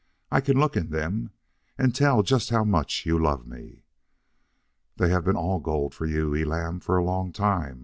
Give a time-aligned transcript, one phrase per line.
[0.31, 1.29] "I can look in them
[1.77, 3.83] and tell just how much you love me."
[4.97, 7.79] "They have been all gold for you, Elam, for a long time.